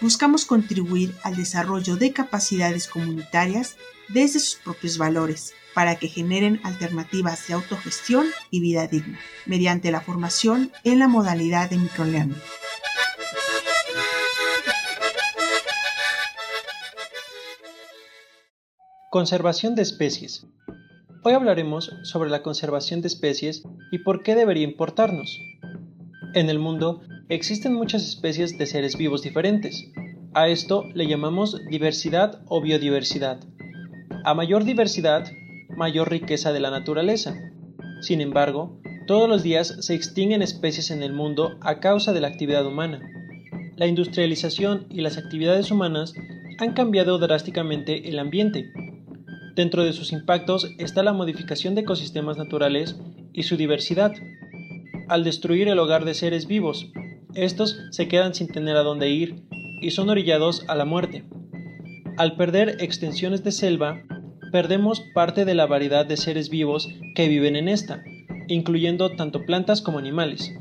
buscamos 0.00 0.44
contribuir 0.44 1.14
al 1.22 1.36
desarrollo 1.36 1.96
de 1.96 2.12
capacidades 2.12 2.88
comunitarias 2.88 3.76
desde 4.08 4.40
sus 4.40 4.56
propios 4.56 4.98
valores 4.98 5.54
para 5.74 5.96
que 5.96 6.08
generen 6.08 6.60
alternativas 6.64 7.46
de 7.46 7.54
autogestión 7.54 8.26
y 8.50 8.60
vida 8.60 8.86
digna, 8.86 9.18
mediante 9.46 9.90
la 9.92 10.00
formación 10.00 10.72
en 10.84 10.98
la 10.98 11.08
modalidad 11.08 11.70
de 11.70 11.78
microlearning. 11.78 12.36
Conservación 19.10 19.74
de 19.74 19.82
especies. 19.82 20.46
Hoy 21.22 21.34
hablaremos 21.34 21.92
sobre 22.04 22.30
la 22.30 22.42
conservación 22.42 23.02
de 23.02 23.08
especies 23.08 23.62
y 23.90 23.98
por 23.98 24.22
qué 24.22 24.34
debería 24.34 24.64
importarnos. 24.64 25.36
En 26.32 26.48
el 26.48 26.58
mundo 26.58 27.02
existen 27.30 27.74
muchas 27.74 28.02
especies 28.02 28.58
de 28.58 28.66
seres 28.66 28.96
vivos 28.96 29.22
diferentes. 29.22 29.86
A 30.34 30.48
esto 30.48 30.84
le 30.94 31.06
llamamos 31.06 31.64
diversidad 31.70 32.42
o 32.46 32.60
biodiversidad. 32.60 33.40
A 34.24 34.34
mayor 34.34 34.64
diversidad, 34.64 35.30
mayor 35.76 36.10
riqueza 36.10 36.52
de 36.52 36.58
la 36.58 36.70
naturaleza. 36.70 37.36
Sin 38.00 38.20
embargo, 38.20 38.80
todos 39.06 39.28
los 39.28 39.44
días 39.44 39.76
se 39.80 39.94
extinguen 39.94 40.42
especies 40.42 40.90
en 40.90 41.04
el 41.04 41.12
mundo 41.12 41.56
a 41.60 41.78
causa 41.78 42.12
de 42.12 42.20
la 42.20 42.28
actividad 42.28 42.66
humana. 42.66 43.00
La 43.76 43.86
industrialización 43.86 44.86
y 44.90 45.00
las 45.00 45.16
actividades 45.16 45.70
humanas 45.70 46.14
han 46.58 46.72
cambiado 46.72 47.18
drásticamente 47.18 48.08
el 48.08 48.18
ambiente. 48.18 48.72
Dentro 49.54 49.84
de 49.84 49.92
sus 49.92 50.12
impactos 50.12 50.68
está 50.78 51.04
la 51.04 51.12
modificación 51.12 51.76
de 51.76 51.82
ecosistemas 51.82 52.36
naturales 52.36 52.96
y 53.32 53.44
su 53.44 53.56
diversidad. 53.56 54.12
Al 55.08 55.24
destruir 55.24 55.68
el 55.68 55.78
hogar 55.78 56.04
de 56.04 56.14
seres 56.14 56.46
vivos, 56.46 56.92
estos 57.34 57.78
se 57.90 58.08
quedan 58.08 58.34
sin 58.34 58.48
tener 58.48 58.76
a 58.76 58.82
dónde 58.82 59.10
ir 59.10 59.42
y 59.80 59.90
son 59.90 60.10
orillados 60.10 60.64
a 60.68 60.74
la 60.74 60.84
muerte. 60.84 61.24
Al 62.16 62.36
perder 62.36 62.76
extensiones 62.80 63.44
de 63.44 63.52
selva, 63.52 64.02
perdemos 64.52 65.00
parte 65.14 65.44
de 65.44 65.54
la 65.54 65.66
variedad 65.66 66.04
de 66.04 66.16
seres 66.16 66.50
vivos 66.50 66.88
que 67.14 67.28
viven 67.28 67.56
en 67.56 67.68
esta, 67.68 68.02
incluyendo 68.48 69.10
tanto 69.10 69.46
plantas 69.46 69.80
como 69.80 69.98
animales. 69.98 70.52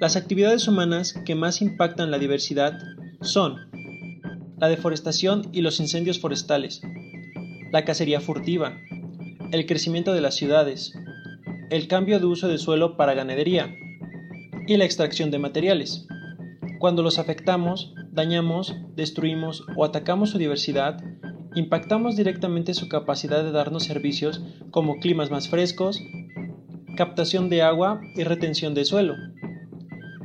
Las 0.00 0.16
actividades 0.16 0.68
humanas 0.68 1.14
que 1.24 1.34
más 1.34 1.62
impactan 1.62 2.10
la 2.10 2.18
diversidad 2.18 2.78
son 3.22 3.56
la 4.58 4.68
deforestación 4.68 5.48
y 5.52 5.62
los 5.62 5.80
incendios 5.80 6.20
forestales, 6.20 6.82
la 7.72 7.84
cacería 7.84 8.20
furtiva, 8.20 8.78
el 9.52 9.66
crecimiento 9.66 10.12
de 10.12 10.20
las 10.20 10.34
ciudades, 10.34 10.92
el 11.70 11.88
cambio 11.88 12.20
de 12.20 12.26
uso 12.26 12.48
de 12.48 12.58
suelo 12.58 12.96
para 12.96 13.14
ganadería 13.14 13.74
y 14.66 14.76
la 14.76 14.84
extracción 14.84 15.30
de 15.30 15.38
materiales. 15.38 16.06
Cuando 16.78 17.02
los 17.02 17.18
afectamos, 17.18 17.94
dañamos, 18.12 18.74
destruimos 18.94 19.64
o 19.76 19.84
atacamos 19.84 20.30
su 20.30 20.38
diversidad, 20.38 21.02
impactamos 21.54 22.16
directamente 22.16 22.74
su 22.74 22.88
capacidad 22.88 23.42
de 23.42 23.52
darnos 23.52 23.84
servicios 23.84 24.42
como 24.70 24.96
climas 24.96 25.30
más 25.30 25.48
frescos, 25.48 26.00
captación 26.96 27.48
de 27.48 27.62
agua 27.62 28.00
y 28.14 28.24
retención 28.24 28.74
de 28.74 28.84
suelo. 28.84 29.14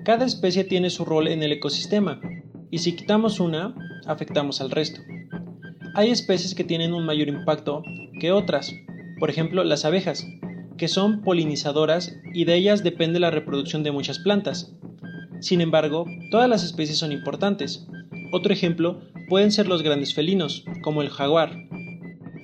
Cada 0.04 0.26
especie 0.26 0.64
tiene 0.64 0.90
su 0.90 1.06
rol 1.06 1.28
en 1.28 1.44
el 1.44 1.52
ecosistema, 1.52 2.20
y 2.72 2.80
si 2.80 2.96
quitamos 2.96 3.40
una, 3.40 3.76
afectamos 4.08 4.62
al 4.62 4.72
resto. 4.72 5.02
Hay 5.94 6.10
especies 6.10 6.56
que 6.56 6.64
tienen 6.64 6.94
un 6.94 7.06
mayor 7.06 7.28
impacto 7.28 7.84
que 8.20 8.32
otras, 8.32 8.74
por 9.20 9.30
ejemplo 9.30 9.64
las 9.64 9.86
abejas, 9.86 10.26
que 10.82 10.88
son 10.88 11.22
polinizadoras 11.22 12.18
y 12.34 12.46
de 12.46 12.56
ellas 12.56 12.82
depende 12.82 13.20
la 13.20 13.30
reproducción 13.30 13.84
de 13.84 13.92
muchas 13.92 14.18
plantas. 14.18 14.74
Sin 15.40 15.62
embargo, 15.62 16.08
todas 16.32 16.50
las 16.50 16.64
especies 16.64 16.98
son 16.98 17.12
importantes. 17.12 17.86
Otro 18.34 18.52
ejemplo 18.52 19.00
pueden 19.30 19.52
ser 19.52 19.68
los 19.68 19.84
grandes 19.84 20.16
felinos, 20.16 20.66
como 20.82 21.04
el 21.04 21.10
jaguar. 21.10 21.56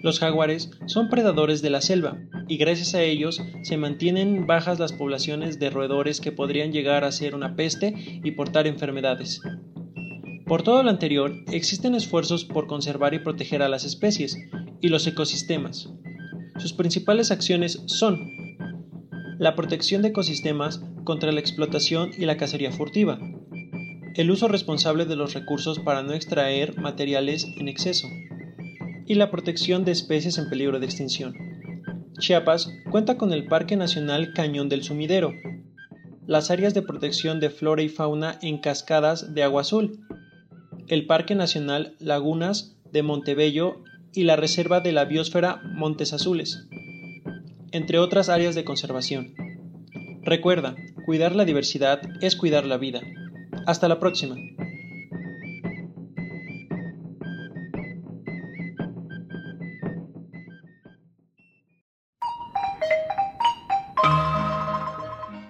Los 0.03 0.19
jaguares 0.19 0.69
son 0.85 1.09
predadores 1.09 1.63
de 1.63 1.71
la 1.71 1.81
selva, 1.81 2.19
y 2.47 2.57
gracias 2.57 2.93
a 2.93 3.01
ellos 3.01 3.41
se 3.63 3.77
mantienen 3.77 4.45
bajas 4.45 4.77
las 4.77 4.93
poblaciones 4.93 5.57
de 5.57 5.71
roedores 5.71 6.21
que 6.21 6.31
podrían 6.31 6.71
llegar 6.71 7.05
a 7.05 7.11
ser 7.11 7.33
una 7.33 7.55
peste 7.55 7.95
y 8.23 8.31
portar 8.33 8.67
enfermedades. 8.67 9.41
Por 10.45 10.61
todo 10.61 10.83
lo 10.83 10.91
anterior, 10.91 11.33
existen 11.51 11.95
esfuerzos 11.95 12.45
por 12.45 12.67
conservar 12.67 13.15
y 13.15 13.19
proteger 13.19 13.63
a 13.63 13.67
las 13.67 13.83
especies 13.83 14.37
y 14.79 14.89
los 14.89 15.07
ecosistemas. 15.07 15.89
Sus 16.57 16.73
principales 16.73 17.31
acciones 17.31 17.81
son 17.85 18.31
la 19.37 19.55
protección 19.55 20.01
de 20.01 20.09
ecosistemas 20.09 20.81
contra 21.03 21.31
la 21.31 21.39
explotación 21.39 22.11
y 22.17 22.25
la 22.25 22.37
cacería 22.37 22.71
furtiva, 22.71 23.19
el 24.15 24.31
uso 24.31 24.47
responsable 24.47 25.05
de 25.05 25.15
los 25.15 25.35
recursos 25.35 25.79
para 25.79 26.01
no 26.01 26.13
extraer 26.13 26.79
materiales 26.79 27.47
en 27.57 27.67
exceso 27.67 28.07
y 29.05 29.13
la 29.13 29.29
protección 29.29 29.85
de 29.85 29.91
especies 29.91 30.39
en 30.39 30.49
peligro 30.49 30.79
de 30.79 30.87
extinción. 30.87 31.35
Chiapas 32.19 32.71
cuenta 32.89 33.17
con 33.17 33.31
el 33.31 33.45
Parque 33.45 33.77
Nacional 33.77 34.33
Cañón 34.33 34.69
del 34.69 34.83
Sumidero, 34.83 35.33
las 36.25 36.49
áreas 36.49 36.73
de 36.73 36.81
protección 36.81 37.39
de 37.39 37.51
flora 37.51 37.83
y 37.83 37.89
fauna 37.89 38.39
en 38.41 38.57
cascadas 38.57 39.35
de 39.35 39.43
agua 39.43 39.61
azul, 39.61 39.99
el 40.87 41.05
Parque 41.05 41.35
Nacional 41.35 41.95
Lagunas 41.99 42.75
de 42.91 43.03
Montebello 43.03 43.83
y 44.17 44.23
la 44.23 44.35
Reserva 44.35 44.79
de 44.79 44.91
la 44.91 45.05
Biosfera 45.05 45.61
Montes 45.63 46.11
Azules, 46.11 46.67
entre 47.71 47.99
otras 47.99 48.29
áreas 48.29 48.55
de 48.55 48.65
conservación. 48.65 49.35
Recuerda, 50.23 50.75
cuidar 51.05 51.35
la 51.35 51.45
diversidad 51.45 52.01
es 52.19 52.35
cuidar 52.35 52.65
la 52.65 52.77
vida. 52.77 53.01
Hasta 53.67 53.87
la 53.87 53.99
próxima. 53.99 54.35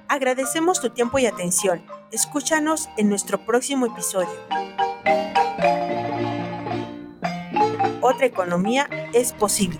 Agradecemos 0.09 0.81
tu 0.81 0.89
tiempo 0.89 1.19
y 1.19 1.25
atención. 1.25 1.85
Escúchanos 2.11 2.89
en 2.97 3.07
nuestro 3.07 3.45
próximo 3.45 3.85
episodio. 3.85 4.27
Otra 8.09 8.25
economía 8.25 8.87
es 9.13 9.33
posible. 9.33 9.77